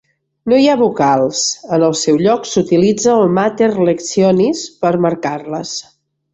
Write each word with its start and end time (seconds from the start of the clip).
No 0.51 0.61
hi 0.61 0.69
ha 0.69 0.77
vocals, 0.79 1.41
en 1.77 1.85
el 1.89 1.93
seu 1.99 2.17
lloc 2.23 2.49
s'utilitza 2.53 3.19
la 3.21 3.29
mater 3.37 3.71
lectionis 3.93 4.67
per 4.83 4.97
marcar-les. 5.09 5.79